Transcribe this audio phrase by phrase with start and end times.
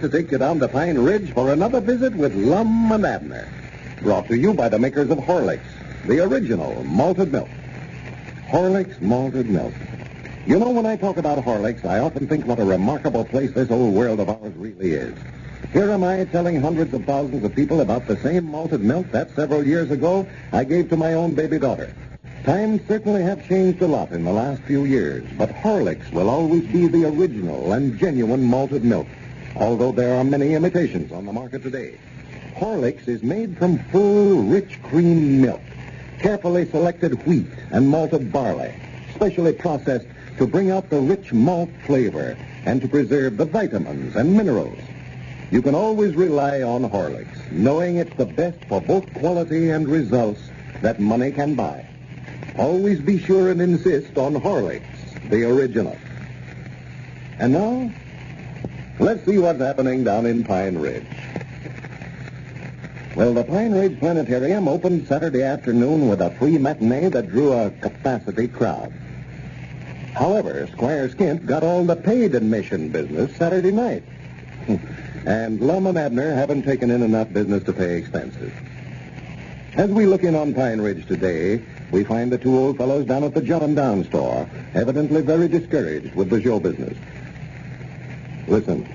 [0.00, 3.48] To take you down to Pine Ridge for another visit with Lum and Abner.
[4.00, 5.68] Brought to you by the makers of Horlicks,
[6.04, 7.50] the original malted milk.
[8.50, 9.74] Horlicks malted milk.
[10.46, 13.70] You know, when I talk about Horlicks, I often think what a remarkable place this
[13.70, 15.14] old world of ours really is.
[15.72, 19.34] Here am I telling hundreds of thousands of people about the same malted milk that
[19.34, 21.94] several years ago I gave to my own baby daughter.
[22.44, 26.64] Times certainly have changed a lot in the last few years, but Horlicks will always
[26.64, 29.08] be the original and genuine malted milk,
[29.56, 31.98] although there are many imitations on the market today.
[32.56, 35.62] Horlicks is made from full, rich cream milk,
[36.20, 38.72] carefully selected wheat and malted barley,
[39.14, 40.06] specially processed
[40.38, 44.78] to bring out the rich malt flavor and to preserve the vitamins and minerals.
[45.50, 50.50] You can always rely on Horlicks, knowing it's the best for both quality and results
[50.80, 51.84] that money can buy.
[52.56, 54.82] Always be sure and insist on Horlicks,
[55.28, 55.98] the original.
[57.38, 57.92] And now,
[58.98, 61.06] let's see what's happening down in Pine Ridge.
[63.16, 67.70] Well, the Pine Ridge Planetarium opened Saturday afternoon with a free matinee that drew a
[67.70, 68.92] capacity crowd.
[70.14, 74.02] However, Squire Skimp got all the paid admission business Saturday night.
[75.26, 78.52] and Lum and Abner haven't taken in enough business to pay expenses.
[79.74, 83.24] As we look in on Pine Ridge today, we find the two old fellows down
[83.24, 86.96] at the Jot 'em Down store, evidently very discouraged with the show business.
[88.46, 88.86] Listen.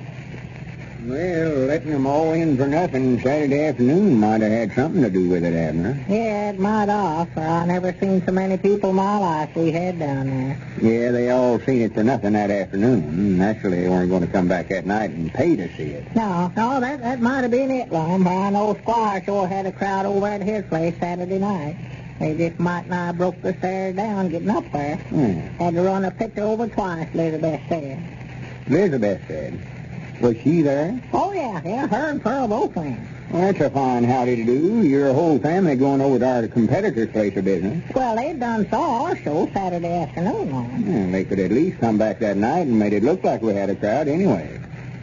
[1.02, 5.30] Well, letting them all in for nothing Saturday afternoon might have had something to do
[5.30, 6.04] with it, Abner.
[6.10, 7.30] Yeah, it might off.
[7.38, 10.60] I never seen so many people in my life we had down there.
[10.82, 13.38] Yeah, they all seen it for nothing that afternoon.
[13.38, 16.14] Naturally, they weren't going to come back that night and pay to see it.
[16.16, 18.28] No, no, that, that might have been it, Lum.
[18.28, 21.78] I know Squire sure had a crowd over at his place Saturday night.
[22.20, 24.98] They just might not have broke the stairs down getting up there.
[24.98, 25.64] Hmm.
[25.64, 28.19] Had to run a picture over twice, Elizabeth said.
[28.70, 29.60] Elizabeth said.
[30.22, 31.00] Was she there?
[31.14, 33.00] Oh, yeah, yeah, her and Pearl both went.
[33.32, 34.84] Well, that's a fine howdy to do.
[34.84, 37.84] Your whole family going over to our competitor's place of business.
[37.96, 40.50] Well, they done saw our show Saturday afternoon.
[40.50, 43.54] Hmm, they could at least come back that night and made it look like we
[43.54, 44.60] had a crowd anyway.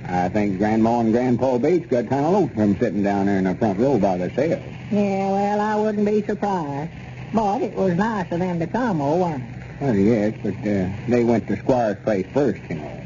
[0.09, 3.44] I think Grandma and Grandpa Bates got kind of low from sitting down there in
[3.44, 4.65] the front row by themselves.
[4.91, 6.91] Yeah, well, I wouldn't be surprised.
[7.33, 9.81] But it was nice of them to come, oh, wasn't it?
[9.81, 13.05] Well, yes, but uh, they went to Squire's place first, you know.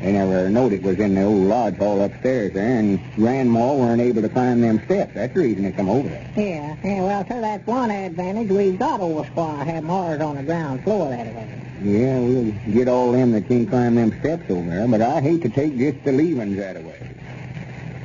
[0.00, 4.00] They never knowed it was in the old lodge hall upstairs there, and Grandma weren't
[4.00, 5.12] able to climb them steps.
[5.14, 6.26] That's the reason they come over there.
[6.36, 10.42] Yeah, yeah, well, sir, that's one advantage we've got over Squire, having ours on the
[10.42, 11.46] ground floor that way.
[11.82, 15.42] Yeah, we'll get all them that can't climb them steps over there, but I hate
[15.42, 16.98] to take just the leavings that away.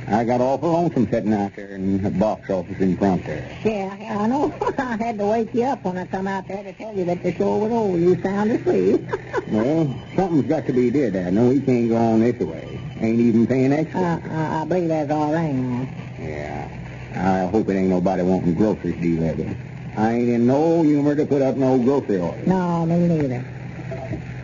[0.08, 3.44] I got awful lonesome sitting out there in the box office in front there.
[3.64, 4.56] Yeah, yeah, I know.
[4.78, 7.22] I had to wake you up when I come out there to tell you that
[7.22, 7.98] the show was over.
[7.98, 9.00] You sound asleep.
[9.48, 9.86] Well,
[10.16, 12.80] something's got to be did, I know we can't go on this way.
[13.00, 14.00] Ain't even paying extra.
[14.00, 15.88] uh, I, I believe that's all right now.
[16.18, 16.68] Yeah.
[17.14, 19.56] I hope it ain't nobody wanting groceries delivered.
[19.96, 22.44] I ain't in no humor to put up no grocery order.
[22.44, 23.44] No, me neither.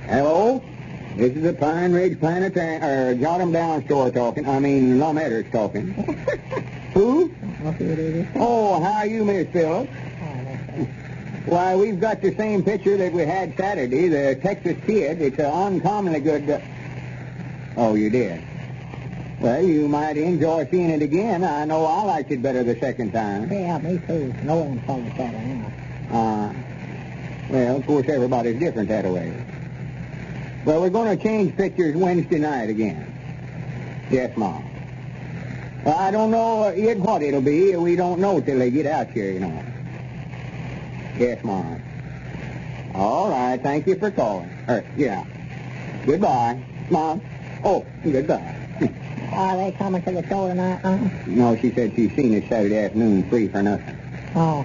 [0.06, 0.71] Hello?
[1.17, 4.49] This is a Pine Ridge Planetarium, or Jot 'em Down store talking.
[4.49, 5.93] I mean, Lum Edwards talking.
[6.94, 7.32] Who?
[7.64, 8.26] I'll see what it is.
[8.37, 9.93] Oh, how are you, Miss Phillips?
[11.44, 15.20] Why, we've got the same picture that we had Saturday, the Texas Kid.
[15.20, 16.49] It's an uncommonly good...
[16.49, 16.61] Uh...
[17.76, 18.43] Oh, you did?
[19.41, 21.44] Well, you might enjoy seeing it again.
[21.44, 23.53] I know I liked it better the second time.
[23.53, 24.32] Yeah, me too.
[24.44, 25.73] No one it better now.
[26.11, 26.53] Uh,
[27.50, 29.35] well, of course, everybody's different that way.
[30.64, 33.12] Well, we're going to change pictures Wednesday night again.
[34.11, 34.64] Yes, Mom.
[35.85, 37.75] Well, I don't know yet what it'll be.
[37.76, 39.64] We don't know till they get out here, you know.
[41.19, 41.82] Yes, Mom.
[42.94, 44.50] All right, thank you for calling.
[44.69, 45.25] Er, yeah.
[46.06, 46.62] Goodbye.
[46.91, 47.20] Mom.
[47.65, 48.55] Oh, goodbye.
[49.32, 50.99] Are they coming to the show tonight, huh?
[51.26, 53.99] No, she said she's seen it Saturday afternoon free for nothing.
[54.37, 54.65] Oh.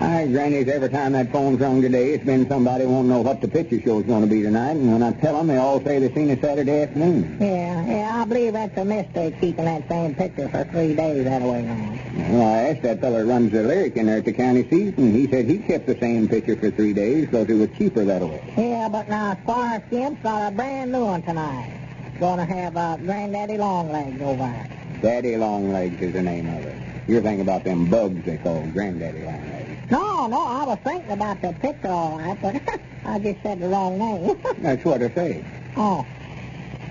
[0.00, 3.48] All Granny's, every time that phone's rung today, it's been somebody won't know what the
[3.48, 6.14] picture show's going to be tonight, and when I tell them, they all say they
[6.14, 7.36] seen it Saturday afternoon.
[7.40, 11.42] Yeah, yeah, I believe that's a mistake keeping that same picture for three days that
[11.42, 11.98] way on.
[12.32, 14.96] Well, I asked that fellow who runs the lyric in there at the county seat,
[14.98, 18.04] and he said he kept the same picture for three days because it was cheaper
[18.04, 18.40] that way.
[18.56, 21.72] Yeah, but now Squire Skimp's got a brand new one tonight.
[22.20, 24.68] Gonna have uh, Granddaddy Longlegs over there.
[25.02, 26.76] Daddy Longlegs is the name of it.
[27.08, 29.57] You're thinking about them bugs they call Granddaddy Longlegs.
[29.90, 32.62] No, no, I was thinking about the picture all right, but
[33.04, 34.36] I just said the wrong name.
[34.58, 35.44] That's what I say.
[35.76, 36.06] oh,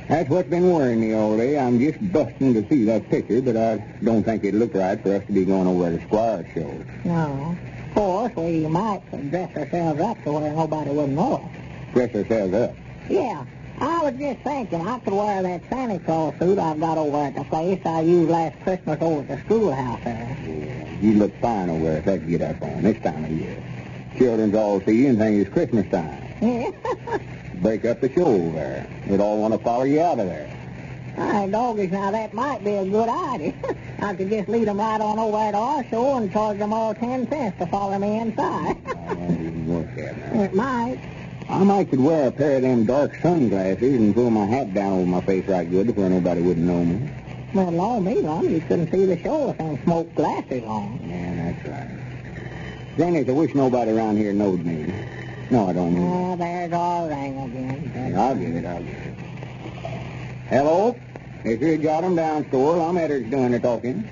[0.08, 1.60] That's what's been worrying me all day.
[1.60, 5.16] I'm just busting to see that picture, but I don't think it'd look right for
[5.16, 6.82] us to be going over to Squire's show.
[7.06, 7.58] no.
[7.90, 9.02] Of course, we might
[9.32, 11.94] dress ourselves up to where nobody would know us.
[11.96, 12.76] Dress ourselves up.
[13.10, 13.44] Yeah,
[13.80, 17.34] I was just thinking I could wear that Santa Claus suit I've got over at
[17.34, 20.38] the place I used last Christmas over at the schoolhouse there.
[20.48, 23.58] Yeah, you look fine over there if that get up on this time of year.
[24.18, 26.24] Children's all see you and think it's Christmas time.
[27.56, 28.88] Break up the show over there.
[29.08, 30.50] They'd all want to follow you out of there.
[31.16, 33.54] Hey, doggies, now that might be a good idea.
[34.00, 36.94] I could just lead them right on over to our show and charge them all
[36.94, 38.78] ten cents to follow me inside.
[39.10, 40.42] Oh, that didn't work that now.
[40.44, 41.00] it might.
[41.48, 44.92] I might could wear a pair of them dark sunglasses and pull my hat down
[45.00, 47.10] over my face right good where nobody wouldn't know me.
[47.58, 51.00] Well, Lord me, Lum, you couldn't see the show if I smoked glasses on.
[51.10, 52.96] Yeah, that's right.
[52.96, 54.94] Granny, I wish nobody around here knowed me.
[55.50, 58.12] No, I don't mean Oh, there's our ring again.
[58.14, 58.20] that.
[58.20, 59.14] I'll get it, I'll get it.
[60.50, 61.00] Hello?
[61.46, 64.08] If you got 'em down, store, I'm Eddard's doing the talking.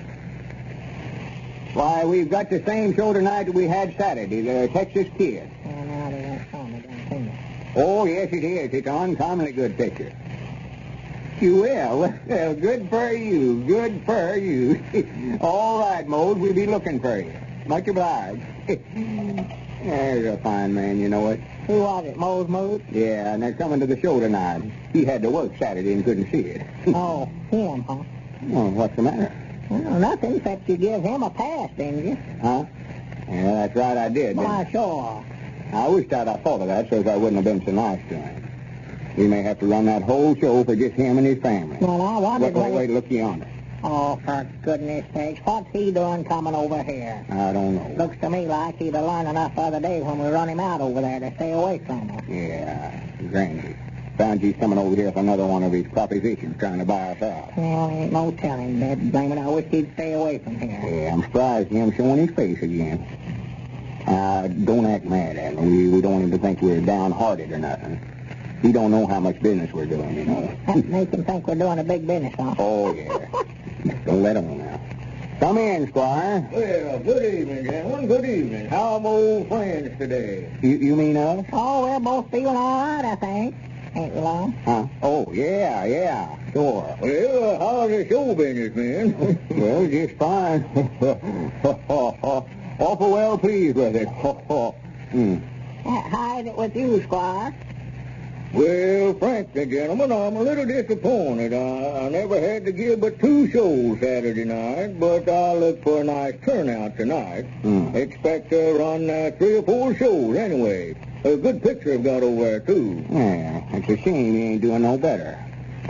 [1.72, 5.48] Why, we've got the same show tonight that we had Saturday, the Texas Kid.
[5.64, 7.30] Oh, now they won't tell me, don't think.
[7.76, 8.70] Oh, yes, it is.
[8.72, 10.10] It's an uncommonly good picture.
[11.38, 12.14] You will.
[12.26, 13.62] Well, good for you.
[13.66, 15.38] Good for you.
[15.40, 17.38] All right, Mose, we'll be looking for you.
[17.66, 18.40] Much obliged.
[18.66, 21.40] There's a fine man, you know it.
[21.66, 22.80] Who was it, Mose Mose?
[22.90, 24.62] Yeah, and they're coming to the show tonight.
[24.92, 26.66] He had to work Saturday and couldn't see it.
[26.88, 28.04] oh, him, huh?
[28.40, 29.36] well, what's the matter?
[29.68, 32.18] Well, nothing except you give him a pass, didn't you?
[32.40, 32.64] Huh?
[33.28, 34.36] Yeah, that's right, I did.
[34.36, 35.26] Why, sure.
[35.72, 35.88] I?
[35.88, 38.45] Wished I'd have thought of that so I wouldn't have been so nice to him.
[39.16, 41.78] We may have to run that whole show for just him and his family.
[41.80, 43.46] Well, I Wait, wondered wait, wait, look yonder.
[43.82, 47.24] Oh, for goodness sakes, what's he doing coming over here?
[47.30, 47.94] I don't know.
[47.96, 50.60] Looks to me like he'd have learned enough the other day when we run him
[50.60, 52.24] out over there to stay away from us.
[52.28, 53.76] Yeah, Granny.
[54.18, 57.22] Found he's coming over here with another one of his propositions trying to buy us
[57.22, 57.56] out.
[57.56, 59.12] Well, ain't no telling, Dad.
[59.12, 60.80] Blame it, I wish he'd stay away from here.
[60.82, 63.06] Yeah, I'm surprised him showing his face again.
[64.06, 65.66] Uh, don't act mad at him.
[65.66, 68.00] We, we don't want him to think we're downhearted or nothing.
[68.62, 70.58] He don't know how much business we're doing, you know.
[70.66, 72.54] That make him think we're doing a big business, huh?
[72.58, 73.26] Oh, yeah.
[74.04, 74.80] Don't let him now.
[75.40, 76.48] Come in, Squire.
[76.50, 78.06] Well, good evening, gentlemen.
[78.08, 78.68] Good evening.
[78.68, 80.50] How are my old friends today?
[80.62, 81.44] You, you mean us?
[81.52, 83.54] Oh, we're both feeling all right, I think.
[83.94, 84.52] Ain't we, Lum?
[84.64, 84.86] Huh?
[85.02, 86.96] Oh, yeah, yeah, sure.
[87.00, 89.38] Well, uh, how's the show business, man?
[89.50, 90.64] well, just fine.
[92.78, 94.06] Awful well pleased with it.
[94.08, 95.36] hmm.
[95.84, 97.54] How's it with you, Squire?
[98.56, 101.52] Well, frankly, gentlemen, I'm a little disappointed.
[101.52, 106.00] I, I never had to give but two shows Saturday night, but I look for
[106.00, 107.42] a nice turnout tonight.
[107.60, 107.94] Hmm.
[107.94, 110.96] Expect to run uh, three or four shows anyway.
[111.24, 113.04] A good picture I've got over there, too.
[113.10, 115.38] Yeah, it's a shame you ain't doing no better.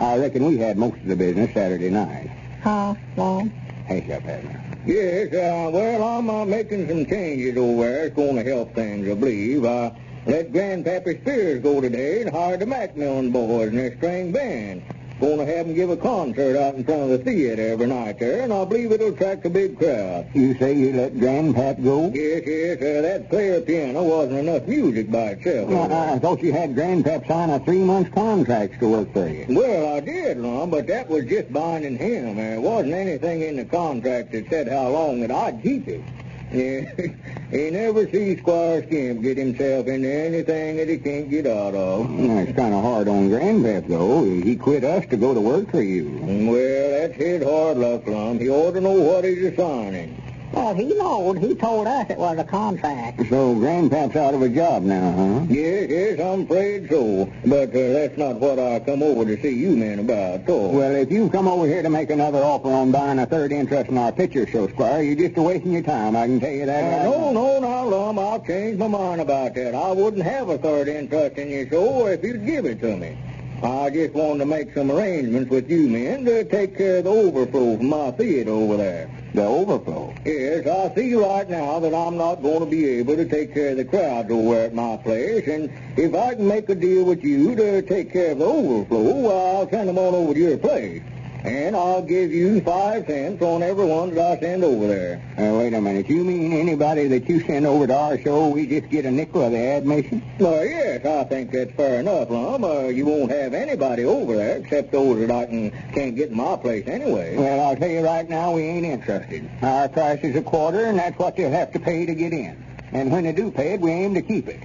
[0.00, 2.32] I reckon we had most of the business Saturday night.
[2.64, 3.52] Huh, Lum?
[3.86, 4.60] Hush up, Abner.
[4.84, 8.06] Yes, uh, well, I'm uh, making some changes over there.
[8.06, 9.64] It's going to help things, I believe.
[9.64, 9.90] Uh,
[10.26, 14.82] let Grandpappy Spears go today and hire the Macmillan boys and their string band.
[15.18, 18.18] Going to have them give a concert out in front of the theater every night
[18.18, 20.26] there, and I believe it'll attract a big crowd.
[20.34, 22.10] You say you let Grandpap go?
[22.12, 25.70] Yes, yes, uh, that player piano wasn't enough music by itself.
[25.70, 29.46] Well, I thought you had Grandpap sign a three-month contract to work for you.
[29.48, 32.36] Well, I did, Lum, but that was just binding him.
[32.36, 36.02] There wasn't anything in the contract that said how long that I'd keep it.
[36.50, 42.08] He never sees Squire Skimp get himself into anything that he can't get out of.
[42.10, 44.24] It's kind of hard on Grandpap, though.
[44.24, 46.18] He quit us to go to work for you.
[46.22, 48.38] Well, that's his hard luck, Lum.
[48.38, 50.22] He ought to know what he's assigning.
[50.52, 51.38] Well, he knowed.
[51.38, 53.20] He told us it was a contract.
[53.28, 55.46] So Grandpap's out of a job now, huh?
[55.48, 57.30] Yes, yes, I'm afraid so.
[57.44, 60.68] But uh, that's not what I come over to see you men about, so.
[60.68, 63.90] Well, if you come over here to make another offer on buying a third interest
[63.90, 66.16] in our picture show, Squire, you're just wasting your time.
[66.16, 66.84] I can tell you that.
[66.84, 69.74] Uh, right no, no, now, Lum, I'll change my mind about that.
[69.74, 73.16] I wouldn't have a third interest in your show if you'd give it to me.
[73.62, 77.10] I just wanted to make some arrangements with you men to take care of the
[77.10, 79.10] overflow from my theater over there.
[79.36, 80.14] The overflow.
[80.24, 83.72] Yes, I see right now that I'm not going to be able to take care
[83.72, 87.22] of the crowds over at my place, and if I can make a deal with
[87.22, 91.02] you to take care of the overflow, I'll send them on over to your place.
[91.46, 95.22] And I'll give you five cents on every one that I send over there.
[95.38, 96.08] Uh, wait a minute.
[96.08, 99.42] You mean anybody that you send over to our show, we just get a nickel
[99.42, 100.22] of the admission?
[100.40, 102.64] Well, yes, I think that's fair enough, Lum.
[102.64, 106.36] Uh, you won't have anybody over there except those that I can, can't get in
[106.36, 107.36] my place anyway.
[107.36, 109.48] Well, I'll tell you right now, we ain't interested.
[109.62, 112.60] Our price is a quarter, and that's what you'll have to pay to get in.
[112.90, 114.62] And when they do pay it, we aim to keep it.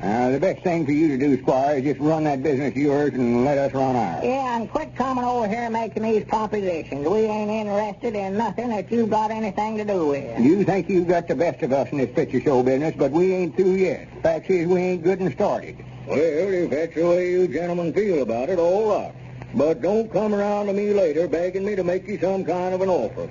[0.00, 2.76] Uh, the best thing for you to do, Squire, is just run that business of
[2.76, 4.22] yours and let us run ours.
[4.22, 7.08] Yeah, and quit coming over here making these propositions.
[7.08, 10.38] We ain't interested in nothing that you've got anything to do with.
[10.38, 13.34] You think you've got the best of us in this picture show business, but we
[13.34, 14.06] ain't through yet.
[14.22, 15.84] Fact is, we ain't good and started.
[16.06, 19.12] Well, if that's the way you gentlemen feel about it, all right.
[19.54, 22.82] But don't come around to me later begging me to make you some kind of
[22.82, 23.28] an offer.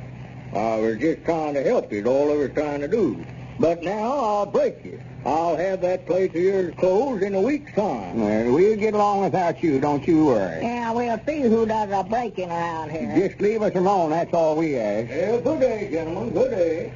[0.53, 3.25] I was just trying to help you, is all I was trying to do.
[3.59, 5.01] But now I'll break you.
[5.25, 8.21] I'll have that place of yours closed in a week's time.
[8.21, 10.61] Well, we'll get along without you, don't you worry.
[10.61, 13.27] Yeah, we'll see who does the breaking around here.
[13.27, 15.09] Just leave us alone, that's all we ask.
[15.09, 16.33] Well, good day, gentlemen.
[16.33, 16.93] Good day.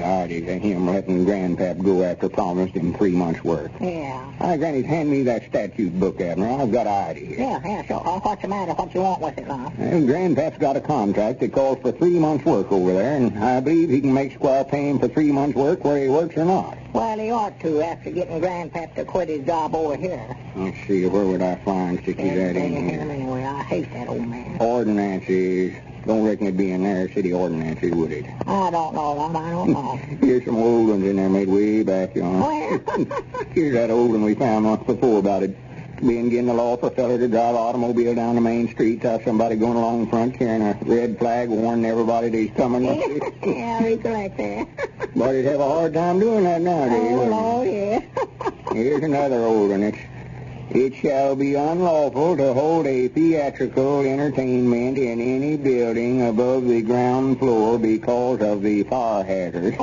[0.00, 3.70] Artie, to him letting Grandpap go after promised him three months' work.
[3.80, 4.32] Yeah.
[4.38, 6.48] Hi, Granny, hand me that statute book, Abner.
[6.48, 7.38] I've got Artie here.
[7.40, 8.06] Yeah, yeah, sure.
[8.06, 8.72] Uh, what's the matter?
[8.74, 9.72] What you want with it, now?
[9.76, 13.60] Well, Grandpap's got a contract that calls for three months' work over there, and I
[13.60, 16.44] believe he can make Squire pay him for three months' work whether he works or
[16.44, 16.76] not.
[16.92, 20.36] Well, he ought to after getting Grandpap to quit his job over here.
[20.56, 23.00] Let's see, where would I find stick his that in him here?
[23.00, 23.44] anyway.
[23.44, 24.56] I hate that old man.
[24.60, 25.74] Ordinances.
[26.08, 28.24] Don't reckon it'd be in there, city ordinances, would it?
[28.46, 29.30] I don't know.
[29.36, 29.96] I don't know.
[30.22, 32.48] Here's some old ones in there made way back, you know.
[33.50, 35.54] Here's that old one we found once before about it
[36.00, 39.02] being against the law for a feller to drive an automobile down the main street
[39.02, 42.52] to have somebody going along in front carrying a red flag warning everybody that he's
[42.52, 42.84] coming.
[43.44, 44.66] yeah, recollect that.
[45.14, 47.18] but he'd have a hard time doing that nowadays.
[47.18, 48.00] Oh, Lord, yeah.
[48.72, 49.82] Here's another old one.
[49.82, 49.98] It's,
[50.70, 57.38] it shall be unlawful to hold a theatrical entertainment in any building above the ground
[57.38, 59.76] floor because of the fire hazard.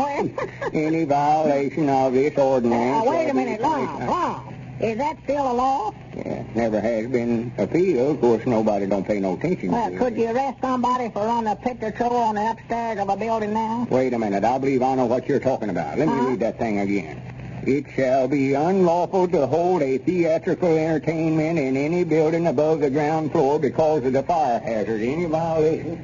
[0.74, 3.06] any violation of this ordinance...
[3.06, 4.56] Uh, wait a minute, Lum, Lum.
[4.80, 5.94] Is that still a law?
[6.16, 8.16] Yeah, never has been appealed.
[8.16, 11.50] Of course, nobody don't pay no attention Well, to could you arrest somebody for running
[11.52, 13.88] a picture show on the upstairs of a building now?
[13.90, 14.44] Wait a minute.
[14.44, 15.98] I believe I know what you're talking about.
[15.98, 17.22] Let me read that thing again.
[17.66, 23.32] It shall be unlawful to hold a theatrical entertainment in any building above the ground
[23.32, 25.02] floor because of the fire hazard.
[25.02, 25.98] Any violation?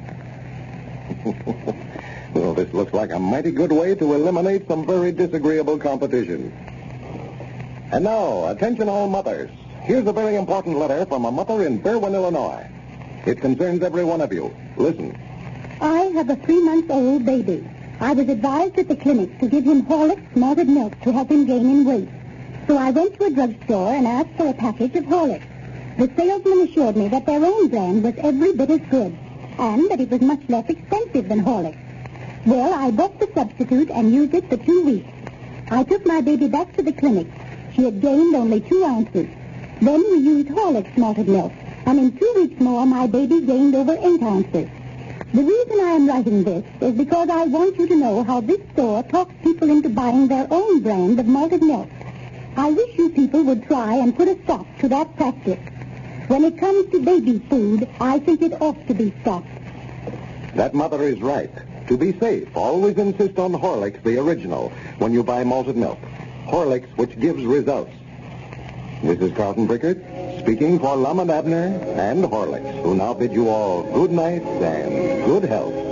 [2.34, 6.52] well, this looks like a mighty good way to eliminate some very disagreeable competition.
[7.92, 9.50] And now, attention all mothers.
[9.82, 12.66] Here's a very important letter from a mother in Berwyn, Illinois.
[13.24, 14.52] It concerns every one of you.
[14.76, 15.16] Listen.
[15.80, 17.68] I have a three-month-old baby.
[18.02, 21.46] I was advised at the clinic to give him Horlicks malted milk to help him
[21.46, 22.08] gain in weight.
[22.66, 25.46] So I went to a drugstore and asked for a package of Horlicks.
[25.98, 29.16] The salesman assured me that their own brand was every bit as good,
[29.56, 31.78] and that it was much less expensive than Horlicks.
[32.44, 35.08] Well, I bought the substitute and used it for two weeks.
[35.70, 37.28] I took my baby back to the clinic.
[37.76, 39.28] She had gained only two ounces.
[39.80, 41.52] Then we used Horlicks malted milk,
[41.86, 44.68] and in two weeks more my baby gained over eight ounces.
[45.34, 48.60] The reason I am writing this is because I want you to know how this
[48.74, 51.88] store talks people into buying their own brand of malted milk.
[52.54, 55.58] I wish you people would try and put a stop to that practice.
[56.28, 59.48] When it comes to baby food, I think it ought to be stopped.
[60.54, 61.50] That mother is right.
[61.88, 65.98] To be safe, always insist on Horlicks, the original, when you buy malted milk.
[66.44, 67.92] Horlicks, which gives results.
[69.02, 70.11] Is Carlton Brickert,
[70.42, 75.24] speaking for Lum and Abner and Horlicks, who now bid you all good night and
[75.24, 75.91] good health.